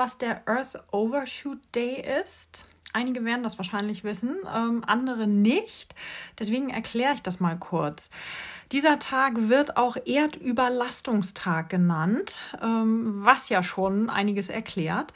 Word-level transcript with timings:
was 0.00 0.16
der 0.16 0.48
Earth 0.48 0.82
Overshoot 0.92 1.58
Day 1.74 2.02
ist? 2.24 2.64
Einige 2.94 3.22
werden 3.26 3.42
das 3.42 3.58
wahrscheinlich 3.58 4.02
wissen, 4.02 4.34
ähm, 4.50 4.82
andere 4.86 5.26
nicht. 5.26 5.94
Deswegen 6.38 6.70
erkläre 6.70 7.12
ich 7.12 7.22
das 7.22 7.38
mal 7.38 7.58
kurz. 7.58 8.08
Dieser 8.72 8.98
Tag 8.98 9.50
wird 9.50 9.76
auch 9.76 9.98
Erdüberlastungstag 10.06 11.68
genannt, 11.68 12.38
ähm, 12.62 13.22
was 13.26 13.50
ja 13.50 13.62
schon 13.62 14.08
einiges 14.08 14.48
erklärt. 14.48 15.12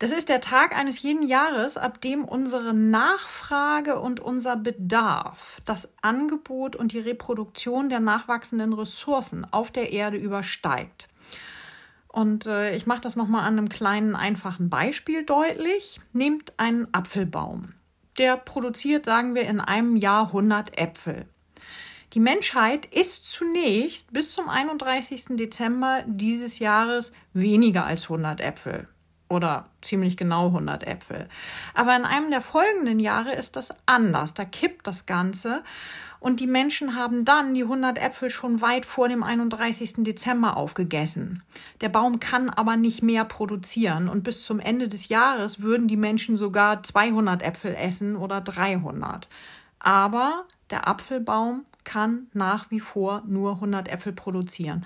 Das 0.00 0.10
ist 0.10 0.28
der 0.28 0.40
Tag 0.40 0.74
eines 0.74 1.02
jeden 1.02 1.22
Jahres, 1.22 1.76
ab 1.76 2.00
dem 2.00 2.24
unsere 2.24 2.74
Nachfrage 2.74 4.00
und 4.00 4.18
unser 4.18 4.56
Bedarf, 4.56 5.62
das 5.66 5.94
Angebot 6.02 6.74
und 6.74 6.90
die 6.90 6.98
Reproduktion 6.98 7.88
der 7.88 8.00
nachwachsenden 8.00 8.72
Ressourcen 8.72 9.46
auf 9.52 9.70
der 9.70 9.92
Erde 9.92 10.16
übersteigt. 10.16 11.09
Und 12.12 12.46
äh, 12.46 12.74
ich 12.74 12.86
mache 12.86 13.00
das 13.00 13.16
nochmal 13.16 13.46
an 13.46 13.56
einem 13.56 13.68
kleinen, 13.68 14.16
einfachen 14.16 14.68
Beispiel 14.68 15.24
deutlich. 15.24 16.00
Nehmt 16.12 16.58
einen 16.58 16.92
Apfelbaum. 16.92 17.70
Der 18.18 18.36
produziert, 18.36 19.04
sagen 19.04 19.34
wir, 19.34 19.42
in 19.42 19.60
einem 19.60 19.96
Jahr 19.96 20.26
100 20.26 20.76
Äpfel. 20.76 21.26
Die 22.12 22.20
Menschheit 22.20 22.86
isst 22.86 23.30
zunächst 23.30 24.12
bis 24.12 24.32
zum 24.32 24.48
31. 24.48 25.36
Dezember 25.36 26.02
dieses 26.06 26.58
Jahres 26.58 27.12
weniger 27.32 27.84
als 27.84 28.04
100 28.04 28.40
Äpfel 28.40 28.88
oder 29.30 29.64
ziemlich 29.80 30.16
genau 30.16 30.48
100 30.48 30.86
Äpfel. 30.86 31.28
Aber 31.72 31.96
in 31.96 32.04
einem 32.04 32.30
der 32.30 32.42
folgenden 32.42 33.00
Jahre 33.00 33.32
ist 33.32 33.56
das 33.56 33.78
anders. 33.86 34.34
Da 34.34 34.44
kippt 34.44 34.86
das 34.86 35.06
Ganze 35.06 35.62
und 36.18 36.40
die 36.40 36.46
Menschen 36.46 36.96
haben 36.96 37.24
dann 37.24 37.54
die 37.54 37.62
100 37.62 37.96
Äpfel 37.96 38.28
schon 38.28 38.60
weit 38.60 38.84
vor 38.84 39.08
dem 39.08 39.22
31. 39.22 40.04
Dezember 40.04 40.56
aufgegessen. 40.56 41.42
Der 41.80 41.88
Baum 41.88 42.20
kann 42.20 42.50
aber 42.50 42.76
nicht 42.76 43.02
mehr 43.02 43.24
produzieren 43.24 44.08
und 44.08 44.24
bis 44.24 44.44
zum 44.44 44.60
Ende 44.60 44.88
des 44.88 45.08
Jahres 45.08 45.62
würden 45.62 45.88
die 45.88 45.96
Menschen 45.96 46.36
sogar 46.36 46.82
200 46.82 47.42
Äpfel 47.42 47.74
essen 47.74 48.16
oder 48.16 48.40
300. 48.40 49.28
Aber 49.78 50.44
der 50.70 50.88
Apfelbaum 50.88 51.64
kann 51.84 52.26
nach 52.34 52.70
wie 52.70 52.80
vor 52.80 53.22
nur 53.26 53.54
100 53.54 53.88
Äpfel 53.88 54.12
produzieren. 54.12 54.84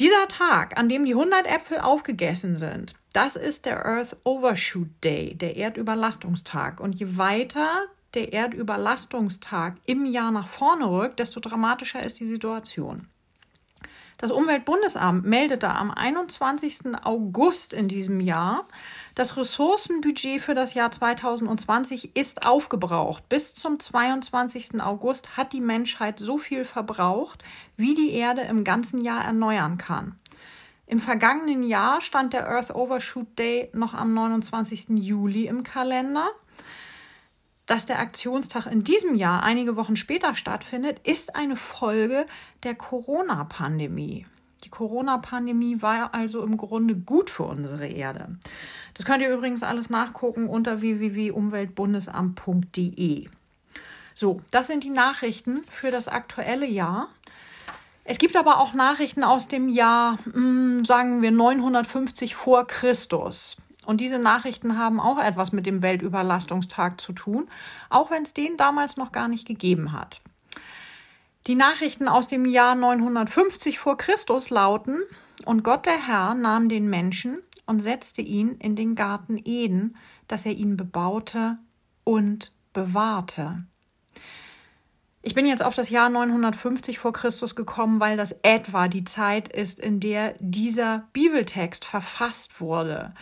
Dieser 0.00 0.26
Tag, 0.26 0.76
an 0.76 0.88
dem 0.88 1.04
die 1.04 1.12
100 1.12 1.46
Äpfel 1.46 1.78
aufgegessen 1.78 2.56
sind, 2.56 2.94
das 3.12 3.36
ist 3.36 3.66
der 3.66 3.84
Earth 3.84 4.16
Overshoot 4.24 4.88
Day, 5.04 5.34
der 5.34 5.56
Erdüberlastungstag. 5.56 6.80
Und 6.80 6.94
je 6.94 7.16
weiter 7.16 7.86
der 8.14 8.32
Erdüberlastungstag 8.32 9.76
im 9.86 10.04
Jahr 10.04 10.30
nach 10.30 10.48
vorne 10.48 10.90
rückt, 10.90 11.18
desto 11.18 11.40
dramatischer 11.40 12.02
ist 12.02 12.20
die 12.20 12.26
Situation. 12.26 13.08
Das 14.22 14.30
Umweltbundesamt 14.30 15.26
meldete 15.26 15.68
am 15.68 15.90
21. 15.90 16.94
August 17.02 17.72
in 17.72 17.88
diesem 17.88 18.20
Jahr, 18.20 18.68
das 19.16 19.36
Ressourcenbudget 19.36 20.40
für 20.40 20.54
das 20.54 20.74
Jahr 20.74 20.92
2020 20.92 22.14
ist 22.16 22.46
aufgebraucht. 22.46 23.28
Bis 23.28 23.52
zum 23.52 23.80
22. 23.80 24.80
August 24.80 25.36
hat 25.36 25.52
die 25.52 25.60
Menschheit 25.60 26.20
so 26.20 26.38
viel 26.38 26.64
verbraucht, 26.64 27.42
wie 27.76 27.96
die 27.96 28.12
Erde 28.12 28.42
im 28.42 28.62
ganzen 28.62 29.02
Jahr 29.02 29.24
erneuern 29.24 29.76
kann. 29.76 30.14
Im 30.92 31.00
vergangenen 31.00 31.62
Jahr 31.62 32.02
stand 32.02 32.34
der 32.34 32.46
Earth 32.46 32.74
Overshoot 32.74 33.38
Day 33.38 33.70
noch 33.72 33.94
am 33.94 34.12
29. 34.12 34.98
Juli 34.98 35.46
im 35.46 35.62
Kalender. 35.62 36.28
Dass 37.64 37.86
der 37.86 37.98
Aktionstag 37.98 38.66
in 38.66 38.84
diesem 38.84 39.14
Jahr 39.14 39.42
einige 39.42 39.76
Wochen 39.76 39.96
später 39.96 40.34
stattfindet, 40.34 41.00
ist 41.02 41.34
eine 41.34 41.56
Folge 41.56 42.26
der 42.62 42.74
Corona-Pandemie. 42.74 44.26
Die 44.64 44.68
Corona-Pandemie 44.68 45.80
war 45.80 46.12
also 46.12 46.42
im 46.42 46.58
Grunde 46.58 46.94
gut 46.94 47.30
für 47.30 47.44
unsere 47.44 47.86
Erde. 47.86 48.36
Das 48.92 49.06
könnt 49.06 49.22
ihr 49.22 49.32
übrigens 49.32 49.62
alles 49.62 49.88
nachgucken 49.88 50.46
unter 50.46 50.82
www.umweltbundesamt.de. 50.82 53.30
So, 54.14 54.42
das 54.50 54.66
sind 54.66 54.84
die 54.84 54.90
Nachrichten 54.90 55.62
für 55.70 55.90
das 55.90 56.08
aktuelle 56.08 56.66
Jahr. 56.66 57.08
Es 58.04 58.18
gibt 58.18 58.36
aber 58.36 58.58
auch 58.58 58.74
Nachrichten 58.74 59.22
aus 59.22 59.48
dem 59.48 59.68
Jahr, 59.68 60.18
hm, 60.24 60.84
sagen 60.84 61.22
wir 61.22 61.30
950 61.30 62.34
vor 62.34 62.66
Christus. 62.66 63.56
Und 63.84 64.00
diese 64.00 64.18
Nachrichten 64.18 64.78
haben 64.78 65.00
auch 65.00 65.18
etwas 65.18 65.52
mit 65.52 65.66
dem 65.66 65.82
Weltüberlastungstag 65.82 67.00
zu 67.00 67.12
tun, 67.12 67.48
auch 67.90 68.10
wenn 68.10 68.22
es 68.22 68.34
den 68.34 68.56
damals 68.56 68.96
noch 68.96 69.12
gar 69.12 69.28
nicht 69.28 69.46
gegeben 69.46 69.92
hat. 69.92 70.20
Die 71.48 71.56
Nachrichten 71.56 72.06
aus 72.06 72.28
dem 72.28 72.46
Jahr 72.46 72.74
950 72.74 73.78
vor 73.78 73.96
Christus 73.96 74.50
lauten, 74.50 75.00
und 75.44 75.64
Gott 75.64 75.86
der 75.86 76.06
Herr 76.06 76.34
nahm 76.36 76.68
den 76.68 76.88
Menschen 76.88 77.38
und 77.66 77.80
setzte 77.80 78.22
ihn 78.22 78.56
in 78.58 78.76
den 78.76 78.94
Garten 78.94 79.40
Eden, 79.44 79.96
dass 80.28 80.46
er 80.46 80.52
ihn 80.52 80.76
bebaute 80.76 81.58
und 82.04 82.52
bewahrte. 82.72 83.64
Ich 85.24 85.34
bin 85.34 85.46
jetzt 85.46 85.62
auf 85.62 85.76
das 85.76 85.88
Jahr 85.88 86.10
950 86.10 86.98
vor 86.98 87.12
Christus 87.12 87.54
gekommen, 87.54 88.00
weil 88.00 88.16
das 88.16 88.40
etwa 88.42 88.88
die 88.88 89.04
Zeit 89.04 89.48
ist, 89.48 89.78
in 89.78 90.00
der 90.00 90.34
dieser 90.40 91.08
Bibeltext 91.12 91.84
verfasst 91.84 92.60
wurde. 92.60 93.14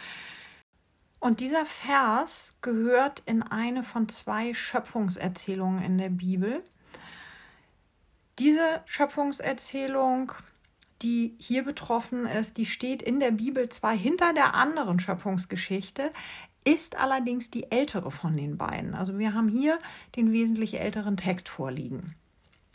Und 1.19 1.41
dieser 1.41 1.67
Vers 1.67 2.57
gehört 2.63 3.23
in 3.27 3.43
eine 3.43 3.83
von 3.83 4.09
zwei 4.09 4.55
Schöpfungserzählungen 4.55 5.83
in 5.83 5.99
der 5.99 6.09
Bibel. 6.09 6.65
Diese 8.39 8.81
Schöpfungserzählung, 8.87 10.33
die 11.03 11.37
hier 11.39 11.63
betroffen 11.63 12.25
ist, 12.25 12.57
die 12.57 12.65
steht 12.65 13.03
in 13.03 13.21
der 13.21 13.33
Bibel 13.33 13.69
zwar 13.69 13.93
hinter 13.93 14.33
der 14.33 14.55
anderen 14.55 15.01
Schöpfungsgeschichte, 15.01 16.11
ist 16.65 16.99
allerdings 16.99 17.51
die 17.51 17.71
ältere 17.71 18.11
von 18.11 18.37
den 18.37 18.59
beiden. 18.59 18.95
Also 18.95 19.19
wir 19.19 19.35
haben 19.35 19.49
hier 19.49 19.79
den 20.17 20.33
wesentlich 20.33 20.81
älteren 20.81 21.17
Text 21.17 21.49
vorliegen. 21.49 22.15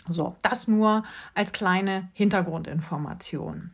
So, 0.08 0.36
das 0.42 0.68
nur 0.68 1.04
als 1.34 1.52
kleine 1.52 2.10
Hintergrundinformation. 2.14 3.72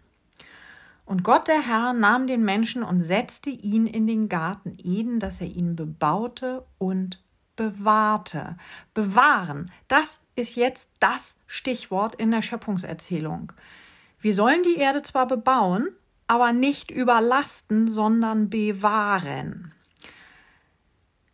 Und 1.05 1.23
Gott 1.23 1.47
der 1.47 1.61
Herr 1.61 1.93
nahm 1.93 2.27
den 2.27 2.43
Menschen 2.43 2.83
und 2.83 3.01
setzte 3.01 3.49
ihn 3.49 3.85
in 3.85 4.07
den 4.07 4.29
Garten 4.29 4.77
Eden, 4.81 5.19
dass 5.19 5.41
er 5.41 5.47
ihn 5.47 5.75
bebaute 5.75 6.65
und 6.77 7.21
bewahrte. 7.57 8.57
Bewahren, 8.93 9.71
das 9.89 10.25
ist 10.35 10.55
jetzt 10.55 10.93
das 10.99 11.37
Stichwort 11.47 12.15
in 12.15 12.31
der 12.31 12.41
Schöpfungserzählung. 12.41 13.51
Wir 14.19 14.33
sollen 14.33 14.63
die 14.63 14.77
Erde 14.77 15.01
zwar 15.01 15.27
bebauen, 15.27 15.89
aber 16.27 16.53
nicht 16.53 16.91
überlasten, 16.91 17.89
sondern 17.89 18.49
bewahren. 18.49 19.73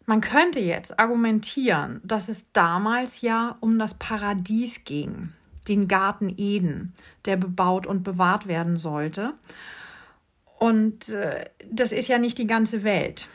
Man 0.08 0.22
könnte 0.22 0.60
jetzt 0.60 1.00
argumentieren, 1.00 2.02
dass 2.04 2.30
es 2.30 2.52
damals 2.54 3.22
ja 3.22 3.58
um 3.60 3.78
das 3.78 3.94
Paradies 3.94 4.86
ging 4.86 5.34
den 5.68 5.88
Garten 5.88 6.34
Eden, 6.38 6.94
der 7.26 7.38
bebaut 7.38 7.86
und 7.88 8.04
bewahrt 8.04 8.48
werden 8.48 8.78
sollte. 8.78 9.34
Und 10.60 11.10
äh, 11.10 11.46
das 11.70 11.92
ist 11.92 12.08
ja 12.08 12.18
nicht 12.18 12.38
die 12.38 12.48
ganze 12.48 12.84
Welt, 12.84 13.28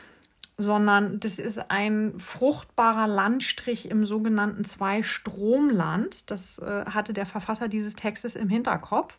sondern 0.57 1.19
das 1.19 1.39
ist 1.39 1.71
ein 1.71 2.13
fruchtbarer 2.19 3.07
Landstrich 3.07 3.89
im 3.89 4.05
sogenannten 4.05 4.63
Zwei-Stromland. 4.63 6.29
Das 6.29 6.59
äh, 6.59 6.85
hatte 6.85 7.13
der 7.13 7.25
Verfasser 7.25 7.67
dieses 7.67 7.95
Textes 7.95 8.35
im 8.35 8.49
Hinterkopf. 8.49 9.17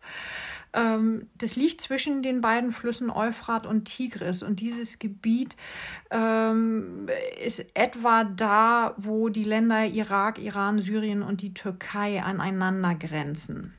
Ähm, 0.72 1.28
das 1.36 1.56
liegt 1.56 1.80
zwischen 1.80 2.22
den 2.22 2.40
beiden 2.40 2.72
Flüssen 2.72 3.10
Euphrat 3.10 3.66
und 3.66 3.84
Tigris. 3.84 4.42
Und 4.42 4.60
dieses 4.60 4.98
Gebiet 4.98 5.56
ähm, 6.10 7.08
ist 7.42 7.64
etwa 7.74 8.24
da, 8.24 8.94
wo 8.96 9.28
die 9.28 9.44
Länder 9.44 9.86
Irak, 9.86 10.38
Iran, 10.38 10.80
Syrien 10.80 11.22
und 11.22 11.42
die 11.42 11.54
Türkei 11.54 12.22
aneinander 12.22 12.94
grenzen. 12.94 13.74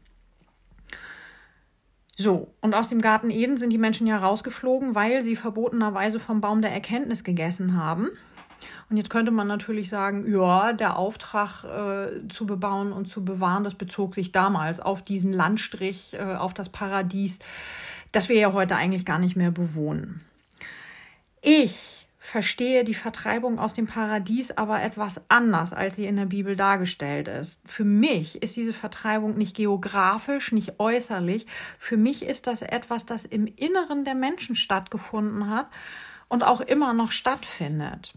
So, 2.16 2.54
und 2.62 2.74
aus 2.74 2.88
dem 2.88 3.02
Garten 3.02 3.30
Eden 3.30 3.58
sind 3.58 3.72
die 3.72 3.78
Menschen 3.78 4.08
ja 4.08 4.18
rausgeflogen, 4.18 4.96
weil 4.96 5.22
sie 5.22 5.36
verbotenerweise 5.36 6.20
vom 6.20 6.40
Baum 6.40 6.62
der 6.62 6.72
Erkenntnis 6.72 7.24
gegessen 7.24 7.76
haben. 7.76 8.10
Und 8.90 8.98
jetzt 8.98 9.10
könnte 9.10 9.32
man 9.32 9.48
natürlich 9.48 9.90
sagen, 9.90 10.32
ja, 10.32 10.72
der 10.72 10.98
Auftrag 10.98 11.64
äh, 11.64 12.28
zu 12.30 12.46
bebauen 12.46 12.94
und 12.94 13.08
zu 13.08 13.26
bewahren, 13.26 13.64
das 13.64 13.76
bezog 13.76 14.16
sich 14.16 14.32
damals 14.32 14.80
auf 14.80 15.02
diesen 15.02 15.34
Landstrich, 15.34 16.14
äh, 16.14 16.36
auf 16.36 16.54
das 16.54 16.70
Paradies, 16.70 17.40
das 18.12 18.30
wir 18.30 18.38
ja 18.38 18.54
heute 18.54 18.76
eigentlich 18.76 19.06
gar 19.06 19.20
nicht 19.20 19.36
mehr 19.36 19.52
bewohnen. 19.52 20.22
Ich 21.42 22.05
verstehe 22.26 22.84
die 22.84 22.96
Vertreibung 22.96 23.60
aus 23.60 23.74
dem 23.74 23.86
Paradies 23.86 24.50
aber 24.50 24.82
etwas 24.82 25.30
anders, 25.30 25.74
als 25.74 25.96
sie 25.96 26.08
in 26.08 26.16
der 26.16 26.26
Bibel 26.26 26.56
dargestellt 26.56 27.28
ist. 27.28 27.62
Für 27.66 27.84
mich 27.86 28.42
ist 28.42 28.56
diese 28.56 28.74
Vertreibung 28.74 29.38
nicht 29.38 29.56
geografisch, 29.56 30.52
nicht 30.52 30.80
äußerlich. 30.80 31.46
Für 31.78 31.98
mich 31.98 32.24
ist 32.24 32.48
das 32.48 32.64
etwas, 32.64 33.06
das 33.06 33.26
im 33.26 33.46
Inneren 33.46 34.06
der 34.06 34.16
Menschen 34.16 34.56
stattgefunden 34.56 35.52
hat 35.52 35.68
und 36.28 36.44
auch 36.44 36.62
immer 36.62 36.94
noch 36.94 37.12
stattfindet. 37.12 38.14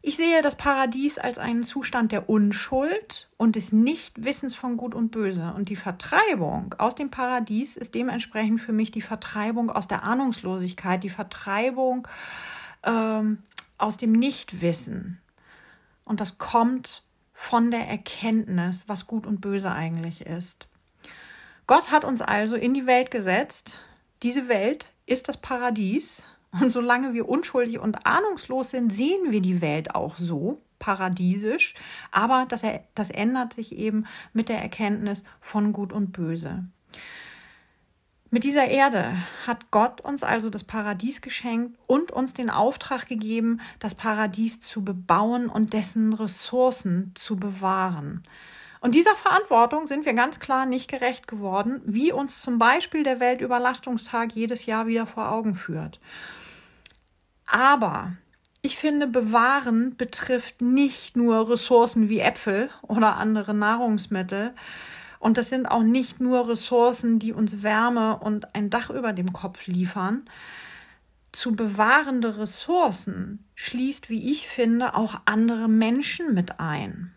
Ich 0.00 0.16
sehe 0.16 0.40
das 0.40 0.56
Paradies 0.56 1.18
als 1.18 1.38
einen 1.38 1.64
Zustand 1.64 2.12
der 2.12 2.30
Unschuld 2.30 3.28
und 3.36 3.56
des 3.56 3.72
Nichtwissens 3.72 4.54
von 4.54 4.78
Gut 4.78 4.94
und 4.94 5.10
Böse. 5.10 5.52
Und 5.54 5.68
die 5.68 5.76
Vertreibung 5.76 6.74
aus 6.78 6.94
dem 6.94 7.10
Paradies 7.10 7.76
ist 7.76 7.94
dementsprechend 7.94 8.60
für 8.60 8.72
mich 8.72 8.90
die 8.90 9.02
Vertreibung 9.02 9.70
aus 9.70 9.86
der 9.86 10.02
Ahnungslosigkeit, 10.02 11.02
die 11.02 11.10
Vertreibung 11.10 12.08
ähm, 12.84 13.38
aus 13.78 13.96
dem 13.96 14.12
Nichtwissen. 14.12 15.20
Und 16.04 16.20
das 16.20 16.38
kommt 16.38 17.02
von 17.32 17.70
der 17.70 17.88
Erkenntnis, 17.88 18.84
was 18.86 19.06
Gut 19.06 19.26
und 19.26 19.40
Böse 19.40 19.70
eigentlich 19.72 20.26
ist. 20.26 20.68
Gott 21.66 21.90
hat 21.90 22.04
uns 22.04 22.22
also 22.22 22.56
in 22.56 22.74
die 22.74 22.86
Welt 22.86 23.10
gesetzt. 23.10 23.78
Diese 24.22 24.48
Welt 24.48 24.90
ist 25.06 25.28
das 25.28 25.38
Paradies 25.38 26.24
und 26.60 26.70
solange 26.70 27.14
wir 27.14 27.28
unschuldig 27.28 27.78
und 27.78 28.06
ahnungslos 28.06 28.70
sind, 28.70 28.92
sehen 28.92 29.30
wir 29.32 29.40
die 29.40 29.60
Welt 29.60 29.94
auch 29.94 30.16
so, 30.16 30.60
paradiesisch. 30.78 31.74
Aber 32.10 32.46
das, 32.48 32.62
das 32.94 33.10
ändert 33.10 33.52
sich 33.52 33.76
eben 33.76 34.06
mit 34.32 34.48
der 34.48 34.60
Erkenntnis 34.60 35.24
von 35.40 35.72
Gut 35.72 35.92
und 35.92 36.12
Böse. 36.12 36.64
Mit 38.34 38.42
dieser 38.42 38.66
Erde 38.66 39.12
hat 39.46 39.70
Gott 39.70 40.00
uns 40.00 40.24
also 40.24 40.50
das 40.50 40.64
Paradies 40.64 41.22
geschenkt 41.22 41.78
und 41.86 42.10
uns 42.10 42.34
den 42.34 42.50
Auftrag 42.50 43.06
gegeben, 43.06 43.60
das 43.78 43.94
Paradies 43.94 44.58
zu 44.58 44.82
bebauen 44.82 45.48
und 45.48 45.72
dessen 45.72 46.12
Ressourcen 46.12 47.12
zu 47.14 47.36
bewahren. 47.36 48.24
Und 48.80 48.96
dieser 48.96 49.14
Verantwortung 49.14 49.86
sind 49.86 50.04
wir 50.04 50.14
ganz 50.14 50.40
klar 50.40 50.66
nicht 50.66 50.90
gerecht 50.90 51.28
geworden, 51.28 51.80
wie 51.84 52.10
uns 52.10 52.40
zum 52.40 52.58
Beispiel 52.58 53.04
der 53.04 53.20
Weltüberlastungstag 53.20 54.32
jedes 54.32 54.66
Jahr 54.66 54.88
wieder 54.88 55.06
vor 55.06 55.30
Augen 55.30 55.54
führt. 55.54 56.00
Aber 57.46 58.14
ich 58.62 58.76
finde, 58.78 59.06
bewahren 59.06 59.96
betrifft 59.96 60.60
nicht 60.60 61.16
nur 61.16 61.48
Ressourcen 61.48 62.08
wie 62.08 62.18
Äpfel 62.18 62.68
oder 62.82 63.14
andere 63.14 63.54
Nahrungsmittel. 63.54 64.54
Und 65.24 65.38
das 65.38 65.48
sind 65.48 65.64
auch 65.64 65.82
nicht 65.82 66.20
nur 66.20 66.50
Ressourcen, 66.50 67.18
die 67.18 67.32
uns 67.32 67.62
Wärme 67.62 68.18
und 68.18 68.54
ein 68.54 68.68
Dach 68.68 68.90
über 68.90 69.14
dem 69.14 69.32
Kopf 69.32 69.66
liefern. 69.66 70.28
Zu 71.32 71.56
bewahrende 71.56 72.36
Ressourcen 72.36 73.42
schließt, 73.54 74.10
wie 74.10 74.30
ich 74.30 74.46
finde, 74.48 74.94
auch 74.94 75.22
andere 75.24 75.66
Menschen 75.66 76.34
mit 76.34 76.60
ein. 76.60 77.14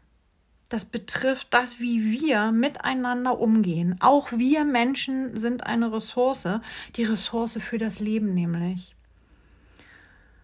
Das 0.70 0.86
betrifft 0.86 1.54
das, 1.54 1.82
wie 1.82 2.22
wir 2.22 2.54
miteinander 2.54 3.40
umgehen. 3.40 3.98
Auch 4.00 4.32
wir 4.32 4.64
Menschen 4.64 5.38
sind 5.38 5.66
eine 5.66 5.92
Ressource, 5.92 6.62
die 6.96 7.04
Ressource 7.04 7.58
für 7.60 7.78
das 7.78 8.00
Leben 8.00 8.34
nämlich. 8.34 8.96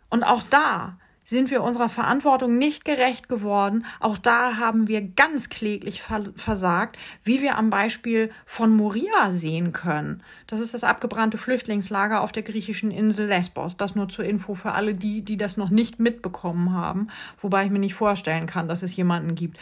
Und 0.10 0.24
auch 0.24 0.44
da 0.50 0.98
sind 1.24 1.52
wir 1.52 1.64
unserer 1.64 1.90
Verantwortung 1.90 2.58
nicht 2.58 2.86
gerecht 2.86 3.30
geworden. 3.30 3.86
Auch 4.00 4.18
da 4.18 4.58
haben 4.58 4.88
wir 4.88 5.02
ganz 5.02 5.50
kläglich 5.50 6.02
versagt, 6.02 6.98
wie 7.24 7.42
wir 7.42 7.58
am 7.58 7.70
Beispiel 7.70 8.30
von 8.46 8.76
Moria 8.76 9.32
sehen 9.32 9.72
können. 9.72 10.22
Das 10.48 10.60
ist 10.60 10.74
das 10.74 10.84
abgebrannte 10.84 11.38
Flüchtlingslager 11.38 12.22
auf 12.22 12.32
der 12.32 12.44
griechischen 12.44 12.92
Insel 12.92 13.28
Lesbos. 13.28 13.78
Das 13.78 13.96
nur 13.96 14.10
zur 14.10 14.26
Info 14.26 14.54
für 14.54 14.74
alle 14.74 14.94
die, 14.94 15.24
die 15.24 15.38
das 15.38 15.58
noch 15.58 15.70
nicht 15.70 16.00
mitbekommen 16.00 16.74
haben. 16.74 17.08
Wobei 17.40 17.66
ich 17.66 17.72
mir 17.72 17.80
nicht 17.80 17.94
vorstellen 17.96 18.46
kann, 18.46 18.68
dass 18.68 18.84
es 18.84 18.96
jemanden 18.96 19.36
gibt, 19.36 19.58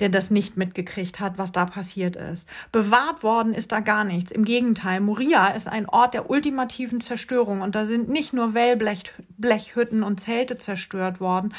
der 0.00 0.08
das 0.08 0.30
nicht 0.30 0.56
mitgekriegt 0.56 1.20
hat, 1.20 1.38
was 1.38 1.52
da 1.52 1.64
passiert 1.64 2.16
ist. 2.16 2.48
Bewahrt 2.72 3.22
worden 3.22 3.54
ist 3.54 3.72
da 3.72 3.80
gar 3.80 4.04
nichts. 4.04 4.32
Im 4.32 4.44
Gegenteil, 4.44 5.00
Moria 5.00 5.48
ist 5.48 5.68
ein 5.68 5.88
Ort 5.88 6.14
der 6.14 6.28
ultimativen 6.28 7.00
Zerstörung 7.00 7.60
und 7.60 7.74
da 7.74 7.86
sind 7.86 8.08
nicht 8.08 8.32
nur 8.32 8.54
Wellblechhütten 8.54 10.02
und 10.02 10.20
Zelte 10.20 10.58
zerstört, 10.58 11.03
zerstört 11.04 11.20
worden. 11.20 11.54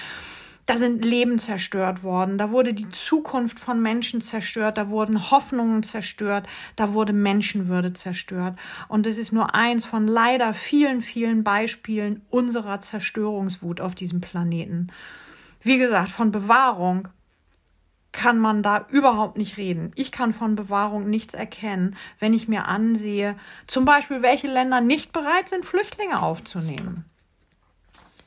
Da 0.67 0.79
sind 0.79 1.05
Leben 1.05 1.37
zerstört 1.37 2.03
worden, 2.03 2.39
da 2.39 2.49
wurde 2.49 2.73
die 2.73 2.89
Zukunft 2.89 3.59
von 3.59 3.83
Menschen 3.83 4.21
zerstört, 4.21 4.79
da 4.79 4.89
wurden 4.89 5.29
Hoffnungen 5.29 5.83
zerstört, 5.83 6.47
da 6.75 6.93
wurde 6.93 7.13
Menschenwürde 7.13 7.93
zerstört. 7.93 8.57
Und 8.87 9.05
es 9.05 9.19
ist 9.19 9.31
nur 9.31 9.53
eins 9.53 9.85
von 9.85 10.07
leider 10.07 10.55
vielen, 10.55 11.03
vielen 11.03 11.43
Beispielen 11.43 12.23
unserer 12.31 12.81
Zerstörungswut 12.81 13.79
auf 13.79 13.93
diesem 13.93 14.21
Planeten. 14.21 14.87
Wie 15.61 15.77
gesagt, 15.77 16.09
von 16.09 16.31
Bewahrung 16.31 17.09
kann 18.11 18.39
man 18.39 18.63
da 18.63 18.87
überhaupt 18.89 19.37
nicht 19.37 19.57
reden. 19.57 19.91
Ich 19.93 20.11
kann 20.11 20.33
von 20.33 20.55
Bewahrung 20.55 21.07
nichts 21.07 21.35
erkennen, 21.35 21.95
wenn 22.17 22.33
ich 22.33 22.47
mir 22.47 22.65
ansehe, 22.65 23.35
zum 23.67 23.85
Beispiel, 23.85 24.23
welche 24.23 24.47
Länder 24.47 24.81
nicht 24.81 25.13
bereit 25.13 25.47
sind, 25.47 25.63
Flüchtlinge 25.63 26.23
aufzunehmen. 26.23 27.05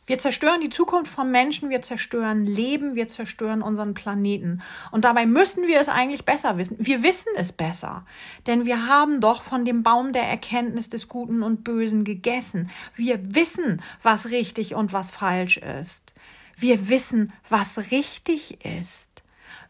Wir 0.09 0.19
zerstören 0.19 0.63
die 0.63 0.71
Zukunft 0.71 1.13
von 1.13 1.31
Menschen, 1.31 1.69
wir 1.69 1.83
zerstören 1.83 2.47
Leben, 2.47 2.95
wir 2.95 3.09
zerstören 3.09 3.61
unseren 3.61 3.93
Planeten. 3.93 4.63
Und 4.91 5.05
dabei 5.05 5.27
müssen 5.27 5.67
wir 5.67 5.79
es 5.79 5.91
eigentlich 5.91 6.25
besser 6.25 6.57
wissen. 6.57 6.79
Wir 6.81 7.03
wissen 7.03 7.29
es 7.37 7.53
besser, 7.53 8.07
denn 8.47 8.65
wir 8.65 8.87
haben 8.87 9.21
doch 9.21 9.43
von 9.43 9.67
dem 9.67 9.83
Baum 9.83 10.15
der 10.15 10.23
Erkenntnis 10.23 10.89
des 10.89 11.09
Guten 11.09 11.43
und 11.43 11.63
Bösen 11.63 12.05
gegessen. 12.05 12.71
Wir 12.95 13.35
wissen, 13.35 13.83
was 14.03 14.31
richtig 14.31 14.75
und 14.75 14.95
was 14.95 15.11
falsch 15.11 15.59
ist. 15.59 16.15
Wir 16.57 16.89
wissen, 16.89 17.35
was 17.51 17.91
richtig 17.91 18.65
ist. 18.65 19.23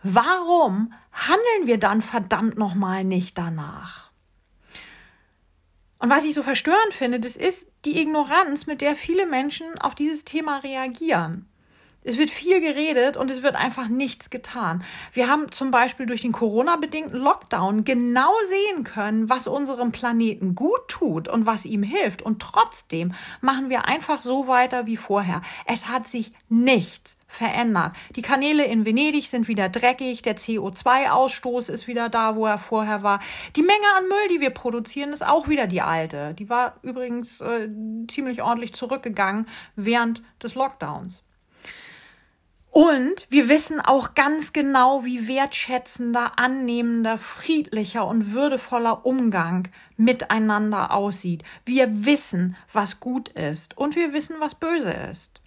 Warum 0.05 0.93
handeln 1.11 1.67
wir 1.67 1.79
dann 1.79 2.00
verdammt 2.00 2.56
nochmal 2.56 3.02
nicht 3.02 3.37
danach? 3.37 4.07
Und 5.98 6.10
was 6.10 6.24
ich 6.24 6.34
so 6.34 6.42
verstörend 6.42 6.94
finde, 6.94 7.18
das 7.18 7.36
ist 7.36 7.70
die 7.84 8.00
Ignoranz, 8.00 8.66
mit 8.66 8.80
der 8.80 8.94
viele 8.94 9.26
Menschen 9.26 9.78
auf 9.78 9.94
dieses 9.94 10.24
Thema 10.24 10.58
reagieren. 10.58 11.46
Es 12.04 12.16
wird 12.16 12.30
viel 12.30 12.60
geredet 12.60 13.16
und 13.16 13.28
es 13.28 13.42
wird 13.42 13.56
einfach 13.56 13.88
nichts 13.88 14.30
getan. 14.30 14.84
Wir 15.12 15.28
haben 15.28 15.50
zum 15.50 15.72
Beispiel 15.72 16.06
durch 16.06 16.22
den 16.22 16.30
Corona-bedingten 16.30 17.18
Lockdown 17.18 17.84
genau 17.84 18.30
sehen 18.46 18.84
können, 18.84 19.28
was 19.28 19.48
unserem 19.48 19.90
Planeten 19.90 20.54
gut 20.54 20.86
tut 20.86 21.26
und 21.26 21.44
was 21.44 21.66
ihm 21.66 21.82
hilft. 21.82 22.22
Und 22.22 22.40
trotzdem 22.40 23.14
machen 23.40 23.68
wir 23.68 23.86
einfach 23.86 24.20
so 24.20 24.46
weiter 24.46 24.86
wie 24.86 24.96
vorher. 24.96 25.42
Es 25.66 25.88
hat 25.88 26.06
sich 26.06 26.32
nichts 26.48 27.18
verändert. 27.26 27.92
Die 28.16 28.22
Kanäle 28.22 28.64
in 28.64 28.86
Venedig 28.86 29.28
sind 29.28 29.48
wieder 29.48 29.68
dreckig, 29.68 30.22
der 30.22 30.36
CO2-Ausstoß 30.36 31.68
ist 31.68 31.88
wieder 31.88 32.08
da, 32.08 32.36
wo 32.36 32.46
er 32.46 32.58
vorher 32.58 33.02
war. 33.02 33.20
Die 33.56 33.62
Menge 33.62 33.86
an 33.96 34.08
Müll, 34.08 34.28
die 34.30 34.40
wir 34.40 34.50
produzieren, 34.50 35.12
ist 35.12 35.26
auch 35.26 35.48
wieder 35.48 35.66
die 35.66 35.82
alte. 35.82 36.32
Die 36.34 36.48
war 36.48 36.76
übrigens 36.82 37.40
äh, 37.40 37.68
ziemlich 38.06 38.40
ordentlich 38.40 38.72
zurückgegangen 38.72 39.49
während 39.76 40.23
des 40.42 40.54
Lockdowns. 40.54 41.27
Und 42.78 43.26
wir 43.28 43.49
wissen 43.49 43.80
auch 43.80 44.14
ganz 44.14 44.52
genau, 44.52 45.04
wie 45.04 45.26
wertschätzender, 45.26 46.38
annehmender, 46.38 47.18
friedlicher 47.18 48.06
und 48.06 48.30
würdevoller 48.30 49.04
Umgang 49.04 49.66
miteinander 49.97 50.92
aussieht. 50.92 51.42
Wir 51.64 52.06
wissen, 52.06 52.54
was 52.73 53.00
gut 53.00 53.30
ist 53.30 53.76
und 53.76 53.97
wir 53.97 54.12
wissen, 54.12 54.37
was 54.38 54.54
böse 54.54 54.92
ist. 54.92 55.40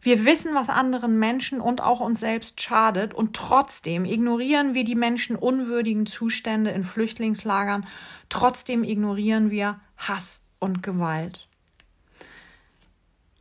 Wir 0.00 0.24
wissen, 0.24 0.54
was 0.54 0.70
anderen 0.70 1.18
Menschen 1.18 1.60
und 1.60 1.82
auch 1.82 2.00
uns 2.00 2.20
selbst 2.20 2.62
schadet 2.62 3.12
und 3.12 3.36
trotzdem 3.36 4.06
ignorieren 4.06 4.72
wir 4.72 4.84
die 4.84 4.94
menschenunwürdigen 4.94 6.06
Zustände 6.06 6.70
in 6.70 6.82
Flüchtlingslagern, 6.82 7.86
trotzdem 8.30 8.84
ignorieren 8.84 9.50
wir 9.50 9.80
Hass 9.98 10.44
und 10.60 10.82
Gewalt. 10.82 11.46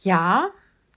Ja, 0.02 0.50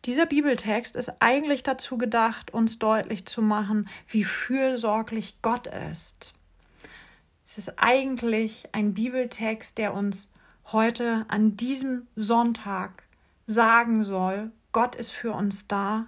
dieser 0.06 0.26
Bibeltext 0.26 0.94
ist 0.94 1.20
eigentlich 1.20 1.64
dazu 1.64 1.98
gedacht, 1.98 2.54
uns 2.54 2.78
deutlich 2.78 3.26
zu 3.26 3.42
machen, 3.42 3.88
wie 4.06 4.24
fürsorglich 4.24 5.38
Gott 5.42 5.66
ist. 5.66 6.32
Es 7.44 7.58
ist 7.58 7.74
eigentlich 7.78 8.68
ein 8.72 8.94
Bibeltext, 8.94 9.78
der 9.78 9.94
uns 9.94 10.30
heute 10.72 11.24
an 11.28 11.56
diesem 11.56 12.06
Sonntag 12.14 13.02
sagen 13.46 14.04
soll, 14.04 14.52
Gott 14.72 14.94
ist 14.94 15.10
für 15.10 15.32
uns 15.32 15.66
da. 15.66 16.06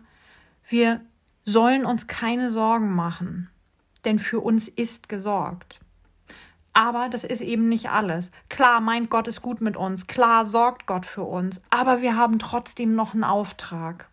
Wir 0.68 1.00
sollen 1.44 1.84
uns 1.84 2.06
keine 2.06 2.50
Sorgen 2.50 2.94
machen, 2.94 3.50
denn 4.04 4.18
für 4.18 4.40
uns 4.40 4.68
ist 4.68 5.08
gesorgt. 5.08 5.80
Aber 6.72 7.08
das 7.08 7.24
ist 7.24 7.40
eben 7.40 7.68
nicht 7.68 7.90
alles. 7.90 8.30
Klar 8.48 8.80
meint 8.80 9.10
Gott 9.10 9.28
es 9.28 9.42
gut 9.42 9.60
mit 9.60 9.76
uns, 9.76 10.06
klar 10.06 10.44
sorgt 10.44 10.86
Gott 10.86 11.06
für 11.06 11.24
uns, 11.24 11.60
aber 11.70 12.02
wir 12.02 12.16
haben 12.16 12.38
trotzdem 12.38 12.94
noch 12.94 13.14
einen 13.14 13.24
Auftrag. 13.24 14.08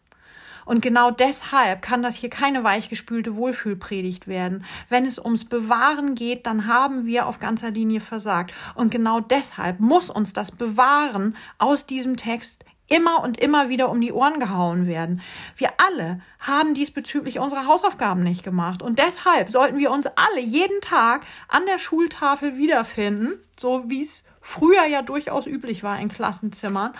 Und 0.65 0.81
genau 0.81 1.11
deshalb 1.11 1.83
kann 1.83 2.01
das 2.01 2.15
hier 2.15 2.31
keine 2.31 2.63
weichgespülte 2.63 3.35
Wohlfühlpredigt 3.35 4.27
werden. 4.27 4.65
Wenn 4.89 5.05
es 5.05 5.19
ums 5.19 5.45
Bewahren 5.45 6.15
geht, 6.15 6.47
dann 6.47 6.65
haben 6.65 7.05
wir 7.05 7.27
auf 7.27 7.39
ganzer 7.39 7.69
Linie 7.69 8.01
versagt. 8.01 8.51
Und 8.73 8.89
genau 8.89 9.19
deshalb 9.19 9.79
muss 9.79 10.09
uns 10.09 10.33
das 10.33 10.51
Bewahren 10.51 11.37
aus 11.59 11.85
diesem 11.85 12.17
Text 12.17 12.64
immer 12.87 13.23
und 13.23 13.39
immer 13.39 13.69
wieder 13.69 13.89
um 13.89 14.01
die 14.01 14.11
Ohren 14.11 14.39
gehauen 14.39 14.87
werden. 14.87 15.21
Wir 15.57 15.69
alle 15.77 16.21
haben 16.39 16.73
diesbezüglich 16.73 17.39
unsere 17.39 17.65
Hausaufgaben 17.65 18.23
nicht 18.23 18.43
gemacht 18.43 18.81
und 18.81 18.99
deshalb 18.99 19.51
sollten 19.51 19.77
wir 19.77 19.91
uns 19.91 20.07
alle 20.07 20.41
jeden 20.41 20.81
Tag 20.81 21.25
an 21.47 21.65
der 21.65 21.79
Schultafel 21.79 22.57
wiederfinden, 22.57 23.33
so 23.59 23.83
wie 23.87 24.03
es 24.03 24.23
früher 24.41 24.85
ja 24.85 25.01
durchaus 25.01 25.47
üblich 25.47 25.83
war 25.83 25.99
in 25.99 26.09
Klassenzimmern 26.09 26.93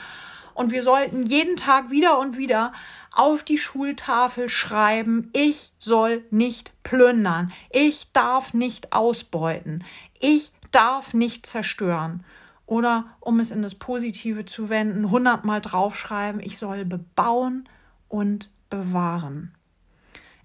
und 0.56 0.72
wir 0.72 0.84
sollten 0.84 1.26
jeden 1.26 1.58
Tag 1.58 1.92
wieder 1.92 2.18
und 2.18 2.38
wieder 2.38 2.74
auf 3.14 3.44
die 3.44 3.58
Schultafel 3.58 4.50
schreiben, 4.50 5.30
ich 5.34 5.72
soll 5.80 6.24
nicht 6.32 6.72
plündern, 6.84 7.54
ich 7.70 8.12
darf 8.14 8.54
nicht 8.54 8.92
ausbeuten, 8.92 9.84
ich 10.20 10.52
darf 10.72 11.14
nicht 11.14 11.46
zerstören. 11.46 12.26
Oder 12.66 13.06
um 13.20 13.40
es 13.40 13.52
in 13.52 13.62
das 13.62 13.76
Positive 13.76 14.46
zu 14.46 14.70
wenden, 14.70 15.12
hundertmal 15.12 15.62
draufschreiben, 15.62 16.42
ich 16.42 16.58
soll 16.58 16.86
bebauen 16.86 17.70
und 18.08 18.50
bewahren. 18.70 19.56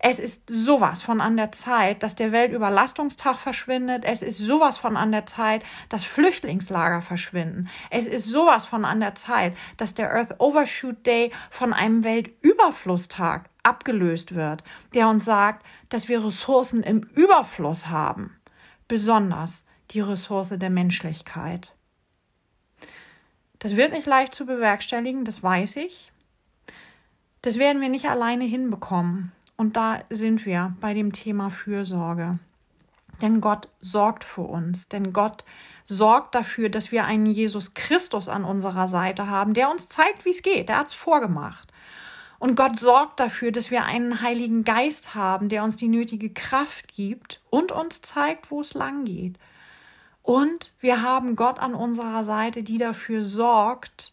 Es 0.03 0.19
ist 0.19 0.49
sowas 0.49 1.03
von 1.03 1.21
an 1.21 1.37
der 1.37 1.53
Zeit, 1.53 2.03
dass 2.03 2.17
der 2.17 2.33
Weltüberlastungstag 2.33 3.37
verschwindet. 3.37 4.03
Es 4.07 4.23
ist 4.23 4.39
sowas 4.39 4.79
von 4.79 4.97
an 4.97 5.13
der 5.13 5.27
Zeit, 5.27 5.63
dass 5.91 6.05
Flüchtlingslager 6.05 7.03
verschwinden. 7.03 7.69
Es 7.91 8.07
ist 8.07 8.25
sowas 8.25 8.65
von 8.65 8.87
an 8.87 9.01
der 9.01 9.15
Zeit, 9.15 9.55
dass 9.77 9.93
der 9.93 10.11
Earth 10.11 10.37
Overshoot 10.39 11.05
Day 11.05 11.33
von 11.51 11.75
einem 11.75 12.03
Weltüberflusstag 12.03 13.51
abgelöst 13.63 14.35
wird, 14.35 14.65
der 14.95 15.07
uns 15.07 15.27
sagt, 15.27 15.67
dass 15.91 16.09
wir 16.09 16.25
Ressourcen 16.25 16.83
im 16.83 17.03
Überfluss 17.15 17.89
haben. 17.89 18.41
Besonders 18.89 19.67
die 19.91 20.01
Ressource 20.01 20.55
der 20.57 20.71
Menschlichkeit. 20.71 21.75
Das 23.61 23.77
wird 23.77 23.93
nicht 23.93 24.07
leicht 24.07 24.35
zu 24.35 24.47
bewerkstelligen, 24.47 25.25
das 25.25 25.43
weiß 25.43 25.77
ich. 25.77 26.11
Das 27.43 27.59
werden 27.59 27.81
wir 27.81 27.89
nicht 27.89 28.09
alleine 28.09 28.45
hinbekommen. 28.45 29.33
Und 29.57 29.77
da 29.77 30.01
sind 30.09 30.47
wir 30.47 30.75
bei 30.81 30.95
dem 30.95 31.13
Thema 31.13 31.51
Fürsorge. 31.51 32.39
Denn 33.21 33.43
Gott 33.43 33.69
sorgt 33.83 34.25
für 34.25 34.43
uns, 34.43 34.89
denn 34.89 35.13
Gott 35.13 35.45
sorgt 35.85 36.35
dafür, 36.35 36.71
dass 36.71 36.91
wir 36.91 37.05
einen 37.05 37.27
Jesus 37.27 37.75
Christus 37.75 38.31
an 38.31 38.45
unserer 38.45 38.87
Seite 38.87 39.29
haben, 39.29 39.53
der 39.53 39.71
uns 39.71 39.91
zeigt, 39.91 40.25
wie 40.25 40.31
es 40.31 40.43
geht. 40.43 40.71
Der 40.71 40.79
hat 40.79 40.89
es 40.89 40.95
vorgemacht. 40.95 41.69
Und 42.39 42.57
Gott 42.57 42.81
sorgt 42.81 43.21
dafür, 43.21 43.53
dass 43.53 43.71
wir 43.71 43.85
einen 43.85 44.23
Heiligen 44.23 44.65
Geist 44.65 45.15
haben, 45.15 45.51
der 45.51 45.63
uns 45.63 45.77
die 45.77 45.89
nötige 45.89 46.31
Kraft 46.31 46.95
gibt 46.95 47.43
und 47.51 47.73
uns 47.73 48.01
zeigt, 48.01 48.51
wo 48.51 48.63
es 48.63 48.73
lang 48.73 49.05
geht. 49.05 49.37
Und 50.23 50.73
wir 50.81 51.03
haben 51.03 51.37
Gott 51.37 51.59
an 51.59 51.75
unserer 51.75 52.25
Seite, 52.25 52.63
die 52.63 52.79
dafür 52.79 53.25
sorgt, 53.25 54.13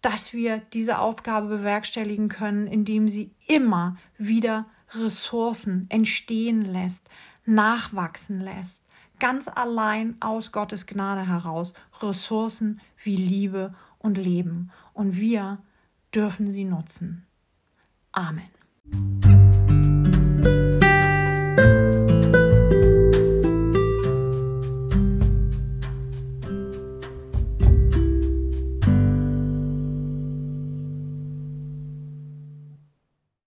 dass 0.00 0.32
wir 0.32 0.58
diese 0.72 0.98
Aufgabe 0.98 1.48
bewerkstelligen 1.48 2.28
können, 2.28 2.66
indem 2.66 3.08
sie 3.08 3.30
immer 3.46 3.96
wieder 4.16 4.66
Ressourcen 4.92 5.86
entstehen 5.90 6.64
lässt, 6.64 7.08
nachwachsen 7.44 8.40
lässt. 8.40 8.84
Ganz 9.18 9.48
allein 9.48 10.16
aus 10.20 10.52
Gottes 10.52 10.86
Gnade 10.86 11.26
heraus 11.26 11.74
Ressourcen 12.00 12.80
wie 13.02 13.16
Liebe 13.16 13.74
und 13.98 14.16
Leben. 14.16 14.70
Und 14.94 15.16
wir 15.16 15.58
dürfen 16.14 16.50
sie 16.50 16.64
nutzen. 16.64 17.26
Amen. 18.12 18.48